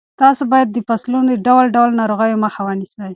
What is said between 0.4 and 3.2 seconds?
باید د فصلونو د ډول ډول ناروغیو مخه ونیسئ.